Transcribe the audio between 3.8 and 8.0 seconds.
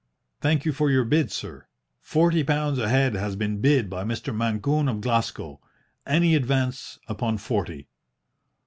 by Mr. Mancune of Glasgow. Any advance upon forty?"